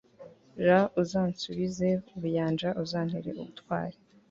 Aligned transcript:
r/ 0.65 0.67
uzansubize 1.01 1.87
ubuyanja, 2.15 2.69
uzantere 2.83 3.29
ubutwari 3.41 3.97